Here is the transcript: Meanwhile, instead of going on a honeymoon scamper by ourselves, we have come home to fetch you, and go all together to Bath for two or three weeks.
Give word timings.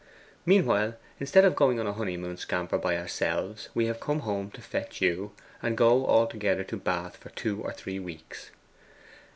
Meanwhile, 0.47 0.95
instead 1.19 1.45
of 1.45 1.55
going 1.55 1.79
on 1.79 1.85
a 1.85 1.93
honeymoon 1.93 2.35
scamper 2.35 2.79
by 2.79 2.97
ourselves, 2.97 3.69
we 3.75 3.85
have 3.85 3.99
come 3.99 4.21
home 4.21 4.49
to 4.53 4.59
fetch 4.63 4.99
you, 4.99 5.31
and 5.61 5.77
go 5.77 6.07
all 6.07 6.25
together 6.25 6.63
to 6.63 6.77
Bath 6.77 7.17
for 7.17 7.29
two 7.29 7.61
or 7.61 7.71
three 7.71 7.99
weeks. 7.99 8.49